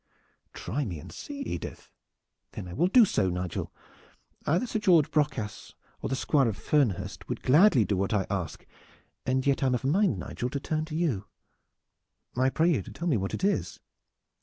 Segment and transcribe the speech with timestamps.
[0.53, 1.91] "Try me and see, Edith!"
[2.53, 3.71] "Then I will do so, Nigel.
[4.47, 8.65] Either Sir George Brocas or the Squire of Fernhurst would gladly do what I ask,
[9.27, 11.25] and yet I am of a mind, Nigel, to turn to you."
[12.35, 13.79] "I pray you to tell me what it is."